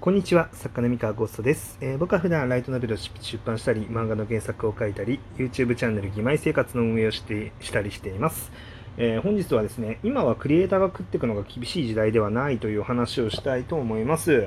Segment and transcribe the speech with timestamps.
[0.00, 8.52] こんにちは、作家の三河ゴーストです、えー僕は普段ライトノベルを出版したり、漫画の原作を書いたり、YouTube チャンネル、義妹生活の運営をしてしたりしています。
[8.96, 14.46] えー本日はですね、今はクリエイターが食っていくのが厳しい時代ではないという話をしたいと思います。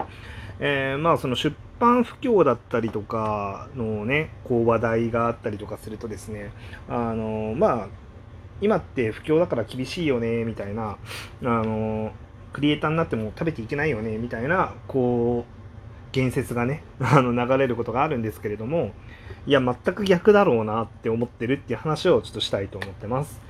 [0.62, 6.54] えーまあ、その出版不況だったりとかのね、こう話題があったりとかするとですね、
[6.88, 7.88] あのまあ、
[8.62, 10.98] 今って不況だから厳しいよね、みたいな、あ
[11.44, 12.14] の
[12.54, 15.54] クリエイターになっても食べていけないよねみたいなこう
[16.12, 18.92] 言説がね あの流れることがあるんですけれども
[19.48, 23.42] いや全く逆だろうなって思ってるっていう話をちょっとしたいと思ってます。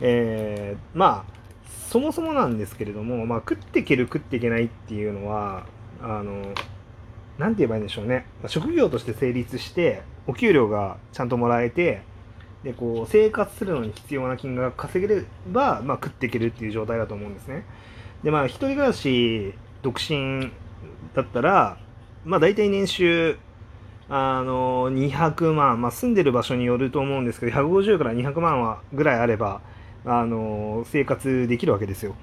[0.00, 1.42] えーまあ
[1.92, 5.66] そもそもなんですけれども、まあ、食っていける食っていけないっていうのは
[6.00, 6.54] あの
[7.36, 12.00] なんて言えばいいんでしょうね職業として成立してお給料がちゃんともらえて
[12.64, 17.66] でこう生活するのに必要な金額が稼げれば、まあ、食っていけるっていう状態だと思うんですね。
[18.22, 20.50] でまあ一人暮らし独身
[21.14, 21.78] だったら
[22.24, 23.36] まあ大体年収
[24.08, 29.62] あの200万、まあ、住んでる場所によると思うんですけど150から200万はぐらいあれば
[30.04, 32.14] あの生活できるわけですよ。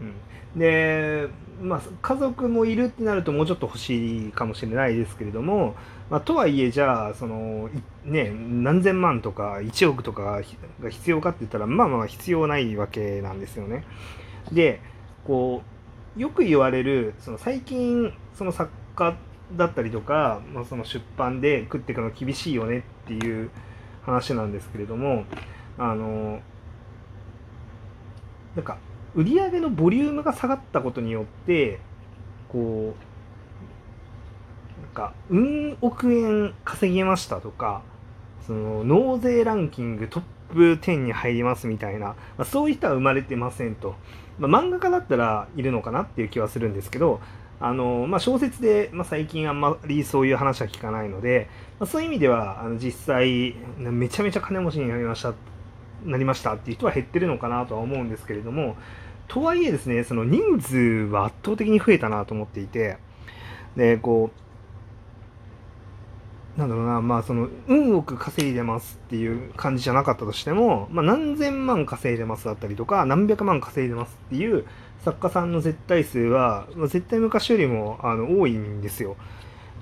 [0.00, 1.28] うん、で、
[1.62, 5.74] まあ、家族もいるってなるともうちょっと欲しいかもしれないですけれども、
[6.10, 7.70] まあ、とはいえじゃあその、
[8.04, 10.42] ね、何千万とか1億とか
[10.82, 13.84] が必要かって言ったらまあまあ必要ないわけなんですよね。
[14.52, 14.80] で
[15.28, 15.62] こ
[16.16, 19.14] うよく言われるその最近その作家
[19.56, 23.50] だったりとか、まあ、その出版で食っていくの厳しいよねっていう
[24.02, 25.24] 話なんですけれども
[25.76, 26.40] あの
[28.56, 28.78] なんか
[29.14, 31.78] 売り上げのボリュームが下がったことによって
[32.48, 32.94] こ
[34.78, 37.82] うなんかうん億円稼げましたとか
[38.46, 43.94] その納税ランキングトップ10に入りますみたいな、まあ、そういう人は生まれてませんと。
[44.38, 47.20] まあ、漫画家だったらいるのかなっていう気はするんですけど、
[47.60, 51.48] あのまあ、小説で、まあ、最近あんまりそういう話は聞かないので、
[51.80, 55.34] まあ、そういう意味ではあの実際めちゃめちゃ金持ちになりました
[56.04, 58.76] なりましたっていう人は減ってるのかなとは思うんですけれども
[59.26, 60.76] とはいえですねその人数
[61.10, 62.98] は圧倒的に増えたなと思っていて
[63.76, 64.40] でこう
[66.58, 74.66] なんだろうな、まあ、その、運多く稼いでますっていう感じじゃなかったとしても、まあ、何千万稼いでますだったりとか、何百万稼いでますっていう
[75.04, 79.14] 作家さんの絶対数は、まあ、絶対昔よりもあの多いんですよ。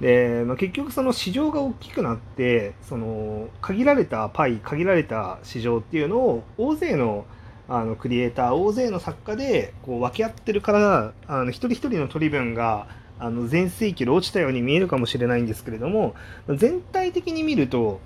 [0.02, 7.24] で、まあ、結局その市場が大きくなって、その、限られたパイ、限られた市場っていうのを、大勢の
[7.68, 12.86] あのクリエイター、大勢の作家でこう分け合ってるから、あの一人一人の取り分が、
[13.18, 16.14] あの全盛期で落ちたように見えるかもしれないんですけれども
[16.54, 18.00] 全体的に見ると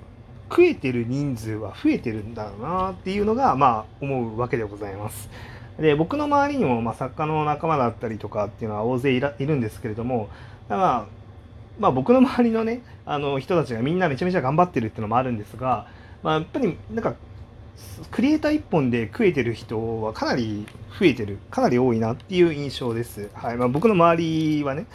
[0.49, 5.31] 食えてる人数は増えてるんだろうなっていうのがまあ思うわけでございます。
[5.79, 10.29] で僕の周りにもま作家の仲間だったりとかっていうのは大勢いるんですけれども
[10.69, 11.07] まあ
[11.79, 15.87] まあ僕の周りのねあの人たちがみんなめちゃめちゃ頑張ってるっていうのもあるんですが、
[16.23, 17.15] まあ、やっぱりなんか
[18.11, 20.67] クリエイター一本で食えてる人はかなり
[20.99, 23.29] 増えてるかなり多いなっていう印象です。
[23.35, 24.87] はいまあ、僕の周りはね、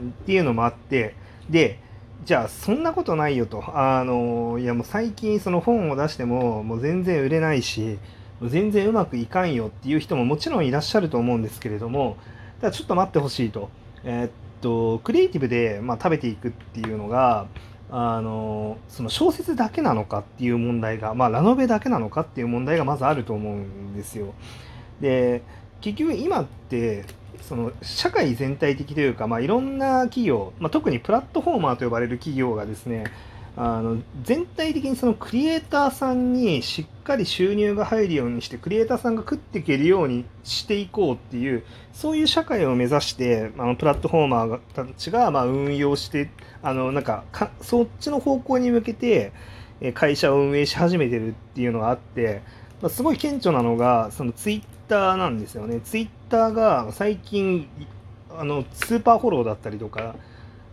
[0.00, 1.14] うん、っていうのもあって
[1.48, 1.78] で
[2.24, 7.98] じゃあそんなことないよとあのいやもう最近その本を出してももう全然売れないし
[8.42, 12.16] 全然うまくいかんよっていう人ももちろんいらっしゃると思うんですけれども
[12.60, 13.70] ただちょっと待ってほしいと。
[14.04, 14.30] えーっ
[14.60, 17.46] とクリエイティブで、まあ、食べていくっていうのが
[17.90, 24.34] あのその小説だけなのかっていう問題が、まあ、ラノベだけなのかっていう問題がまずあると思うんですよ。
[25.00, 25.42] で
[25.80, 27.04] 結局今って
[27.42, 33.04] その社会全体的というか、まあ、いろんな企業、まあ、特にプラットフォーマーと呼ばれる企業がですね
[33.56, 46.30] あの全体的にそのクリエイターさんにしっかり収入が入るようにしてクリエイターさんが食っていけるようにしていこうっていうそういう社会を目指してあのプラットフォーマーたちがまあ運用して
[46.62, 49.32] あのなんかかそっちの方向に向けて
[49.94, 52.42] 会社を運営し始めてるっていうのがあって、
[52.82, 55.80] まあ、すごい顕著なのがそのツイッターなんですよね。
[55.80, 57.68] ツイッターが最近
[58.36, 60.16] あのスーパーフォローだったりとか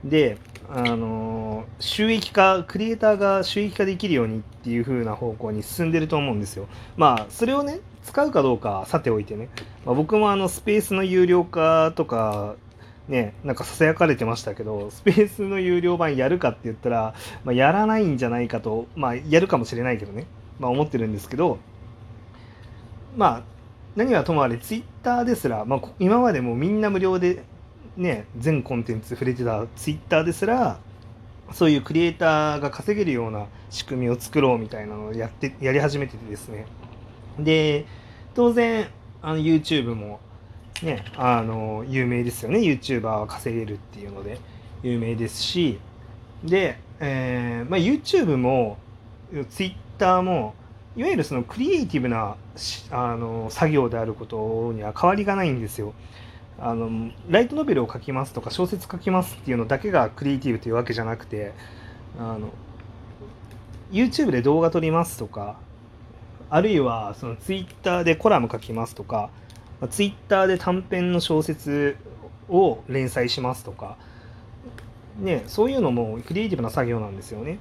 [0.04, 0.38] で
[0.70, 6.68] あの収益化クリエイターが収益化できるようにっていう風な方向に進んでると思うんですよ。
[6.96, 9.50] まあそれをね使うかどうかさておいてね、
[9.86, 12.56] まあ、僕もあのスペースの有料化とか
[13.08, 17.14] ね、なんかささやかれてましたけど、スペースの有料版やるかって言ったら、
[17.44, 20.28] まあ、やらないんじゃないかと、まあ、やるかもしれないけどね、
[20.60, 21.58] まあ、思ってるんですけど、
[23.18, 23.44] まあ、
[23.96, 27.44] 何はともあれ、ツイッターですら、まあ、今までもみんな無料で、
[28.02, 30.80] ね、全コンテンツ触れてたツイッターですら、
[31.52, 36.66] そういうクリエイターが稼げるような仕組みを作ろうみたいなのをやってやり始めててですね。
[37.40, 37.86] で、
[38.34, 38.88] 当然、
[39.22, 40.20] あの YouTube も、
[40.82, 44.40] ね、あの有名ですよね YouTuber は稼げるっていうので
[44.82, 45.80] 有名ですし
[46.44, 48.78] で、えーまあ、YouTube も
[49.50, 50.56] Twitter も
[50.96, 52.36] いわゆるそのクリエイティブな
[52.90, 55.94] あの作業であることには変わりがないんですよ。
[56.64, 61.54] あのライトノベルを書きますとか小説書きますっていうのだけがクリエイティブというわけじゃなくて
[62.20, 62.50] あの
[63.92, 65.58] YouTube で動画撮りますとか
[66.52, 69.32] あるいはその Twitter でコラム書きますとか
[69.90, 71.98] Twitter で短編の小説
[72.48, 73.98] を連載しますとか、
[75.18, 77.58] ね、そういうのもクリエイティブな作業なんですよね。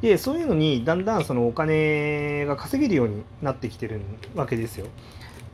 [0.00, 4.00] でそういうのにだんだんそのお金が稼げるようになってきてる
[4.34, 4.86] わけですよ。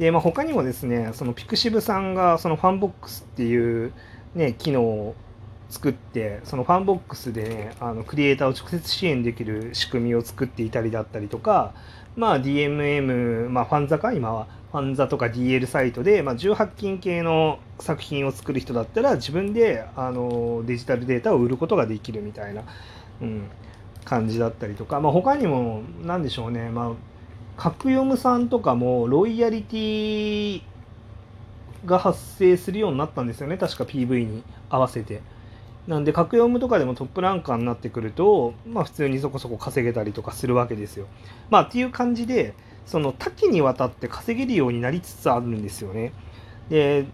[0.00, 3.92] で、まあ、他にもですねその pixiv さんがそのファンボックスっていう、
[4.34, 5.14] ね、機能を
[5.68, 11.74] 作ってそのファンボックスで、ね、あのクリエイターを直接支援できる仕組みを作っていたりだったりとか、
[12.16, 14.58] まあ、DMM、まあ、 FANZA か今は。
[14.70, 22.62] FANZA とか DL サイトで、まあ、18金系の作品を作る人だったら自分であのデジタルデータを売ることができるみたいな、
[23.20, 23.50] うん、
[24.04, 26.92] 感じだったりとか、まあ、他にも何でしょうね、まあ、
[27.60, 30.62] カクヨムさんとかもロイヤリティ
[31.84, 35.20] が発生するようになったんですよね確か PV に合わせて。
[35.86, 41.06] なんで角読むとかでもトップランカーになってくると、まあ、普通にそこそこ稼げたりとかするわけですよ。
[41.50, 42.54] まあっていう感じで
[42.86, 46.12] その多岐にわたって稼げるようになりつつあるんですよね。
[46.70, 47.04] で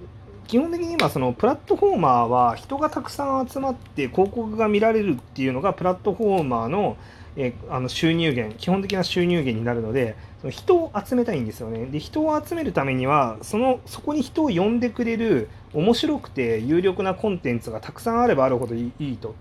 [0.47, 6.97] 基本的に今そのプラットフォーマーは人がたくさん集まって広告が見られるっていうのがプラットフォーマーの
[7.37, 11.87] えあの収入源基本的な収入源になるのでその人を集めたいんですよね。
[11.87, 19.35] で人を集めるためにはそのそこに人を呼んでくれる面白くて有力なコンテンツがたくさんあればあるほどいいと。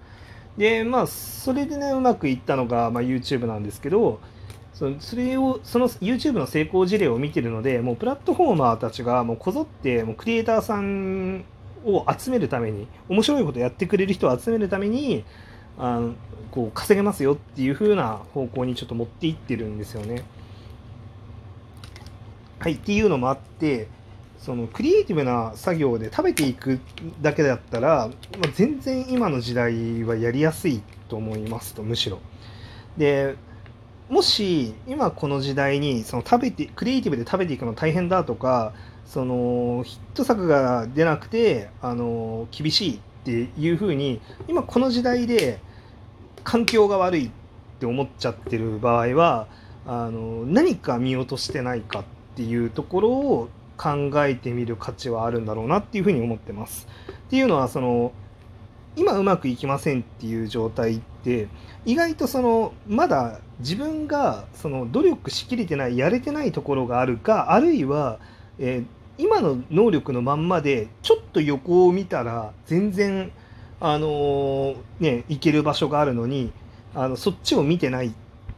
[0.57, 4.19] でまあそれでねうまくいったのが、まあ、YouTube なんですけど
[4.73, 11.45] そそれをその YouTube の成功事例を見てるのでもうプラットフォーマーたちがもうこぞってもうクリエイターさん
[11.85, 15.23] を集めるために面白いことやってくれる人を集めるために
[15.77, 16.13] あの
[16.51, 20.23] こう稼げますよっていう風な方向にちょっと持っていってるんですよね。
[22.59, 23.87] はい、っていうのもあって
[24.39, 26.79] そのクリエイティブな作業で食べていく
[27.21, 32.19] だけだったら、まあ、全然今の時代はやりやすいと思いますとむしろ。
[32.97, 33.35] で
[34.09, 38.73] もし今この時代にその食べてクリエイティブで食べていくの大変だとか
[39.05, 45.59] そのヒット作が出なくてあの厳しいっていうふうに今この時代で
[46.43, 47.31] 環境が悪いっ
[47.79, 49.47] て思っちゃってる場合は
[49.87, 52.03] あの何か見落としてないかっ
[52.35, 56.87] ていうところを考えてみる価値はあるんだろうなっていうふうに思ってます。
[57.09, 58.13] っていうのはその
[58.95, 61.47] 今うまくいきませんっていう状態って
[61.83, 68.19] 意外とそのまだ自分がその努力しきれてないやれてないところがあるかあるいは、
[68.59, 68.85] えー、
[69.17, 73.31] 今の能力のまんまでちょっと横を見たら全然
[73.79, 76.51] あの、ね行ける場所があるのに
[76.93, 78.11] あのそっちを見てないっ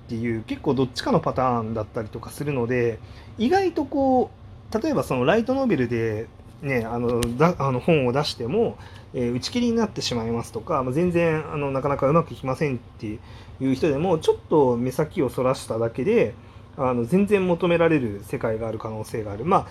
[0.08, 3.00] ていう結構どっちかのパターンだったりとかするので
[3.38, 4.32] 意外とこ
[4.72, 6.28] う例えばそのライトノベルで
[6.62, 8.78] ねあのだあの本を出しても
[9.14, 13.20] えー、打ち切りになってしまいますとか、まあ、全然あのなかなかうまくいきませんってい
[13.62, 16.34] う人でもちょっと目先をそらしただけで
[16.78, 19.46] あの全然求められる世界がある可能性がある。
[19.46, 19.68] まあ、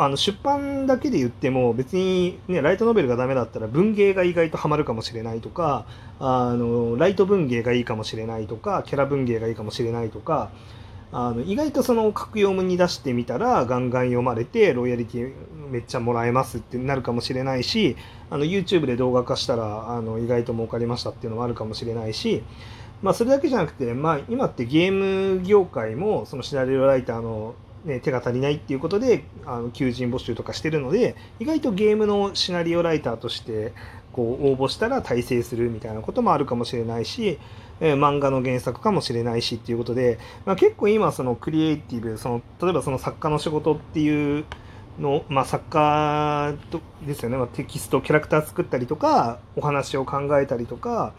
[0.00, 5.86] あの出版だけで言っても別に、ね、ライトノベルがダメだったら文芸が意外とハマるかもしれないとか
[6.20, 10.50] あのライト文芸がいいかもしれないとかキャラ文芸がいいかもしれないとか
[11.10, 15.32] あの意外とその格読むに出してみたらガンガン読まれてロイヤリティ
[15.70, 17.96] めっちゃもらえますってなるかもしれないし
[18.30, 22.42] あの YouTube で動画化したらあの意外と儲かりましたっていうのもあるかもしれないし、
[23.02, 27.54] まあ、それだけじゃなくて、まあ、今ってゲーム業界もそのシナリオライターの、
[27.88, 33.72] ね、手が足りないっていうことであの求人募集とかしてるので意外とゲームのシナリオライターとして
[34.12, 37.38] こう応募したら大成するみたいなこともあるかもしれないし
[37.80, 44.44] えー、漫画の原作かもしれないしっていうことで、まあ、結構今そのクリエイティブその例えばその作家の仕事っていう
[44.98, 46.54] の、まあ、作家
[47.06, 51.12] ですよね、まあ、テキストキャラクター作ったりとかお話を考えたりとか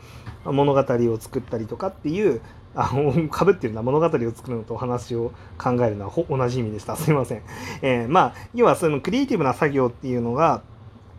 [0.46, 2.42] 物語を作ったりとかっていう
[2.76, 2.92] あ
[3.32, 6.96] かぶ ってるな物語を作るのとお話を考えるのは同じ意味でした。
[6.96, 7.42] すいません、
[7.82, 10.62] えー、まあ要はそのクリエイティブな作業っていうのが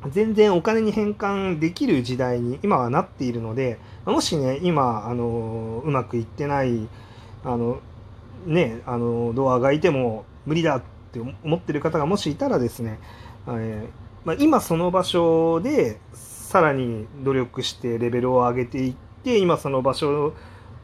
[0.09, 6.89] 全然お金に変換できる時代に今はなっているのでもしね今あのうまくいってない
[7.45, 7.81] あの
[8.47, 12.99] ねあのドアがいても無理だって思ってる方がもしいたらですね、
[13.49, 20.33] えー、まあ、今その場所でさらに努力してレベルを上げていって今その場所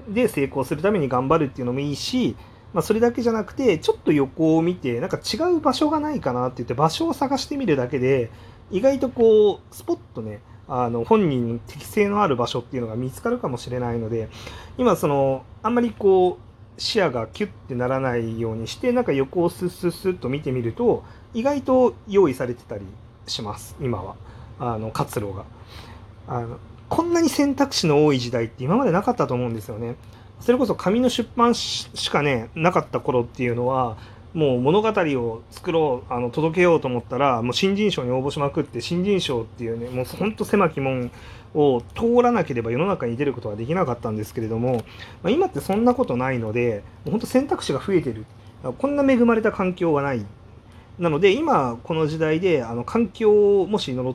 [0.09, 2.37] で成功するために頑張るっていうのもいいし
[2.77, 8.31] まあ、それだけじゃなくてちょっと横を見てなんか違う場所がないかなって言って場所を探してみるだけで
[8.71, 14.29] 意外とこうスポッとねあの本人に適性のある場所っていうのが見つかるかもしれないので
[14.77, 16.39] 今そのあんまりこ
[16.77, 22.85] う視野がキュッてならないようにしてなんか横をスッスッスッと見てみると意外と用意されてたり
[23.27, 24.17] します今は。
[24.59, 25.45] あの活路が。
[26.29, 29.97] あのこんなに選択肢の多い時代って今までなかったと思うんですよね。
[30.41, 33.97] それこそ紙の出版しかねなかった頃っていうのは
[34.35, 41.11] もう物語を作ろうあの届けようと思ったらもう新人賞に応募しまくって新人賞っていうねもうほんと狭き門
[41.55, 44.85] を通らなければ世の中に出ることはできなかったんですけれども、
[45.23, 48.27] まあ、今ってそんなことないのでもうほんと選択肢が増えてる。
[48.79, 50.27] こんな恵まれた環境はない。
[50.99, 54.15] なので今この時代であの環境をもし呪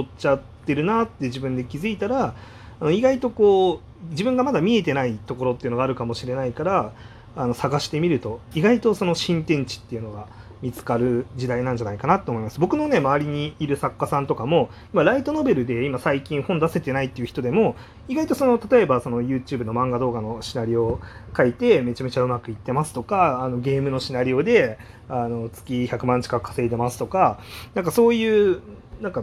[0.00, 2.34] っちゃっててるなって自分で気づいたら
[2.80, 6.92] あの意外とこう自分がまだ見えてないところっていうのがあるかもしれないから
[7.34, 10.28] あの探してみると意外とその新天地っていうのが
[10.62, 12.58] 見つかる時代なんじゃないかなと思います。
[12.58, 17.76] 僕のね、周りにいる作家さんとかも、今、ライトノベルで今最近本出せてないっていう人でも、
[18.08, 21.00] 意外とその、例えばその YouTube の漫画動画のシナリオを
[21.36, 27.38] 書いて、めちゃめちゃうまくいってますとか、あのゲームのシナリオで、あの月100万近く稼いでますとか、
[27.74, 28.60] なんかそういう、
[29.00, 29.22] なんか、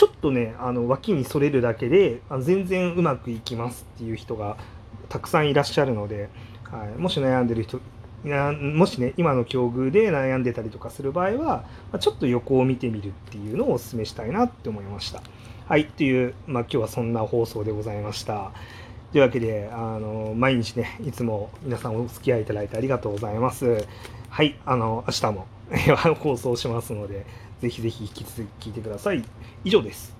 [0.00, 4.56] ちょっとね、あの脇にそれるだけで、全然うまくいきますっていう人が
[5.10, 6.30] たくさんいらっしゃるので、
[6.64, 7.82] はい、もし悩んでる人
[8.24, 15.22] もしね今の境遇で悩んでたりとかする場合は、まちょっと横を見てみるっていうのをお勧めしたいなって思いました。
[15.68, 18.52] はいという、まあ、今日はそんな放送でございました。
[19.12, 23.86] というわけであの毎日ねいつも皆さんお付き合いいただいてありがとうございます。
[24.30, 25.46] はいあの明日も
[26.20, 27.26] 放送しますので
[27.60, 29.22] ぜひぜひ引き続き聞いてください。
[29.64, 30.19] 以上です。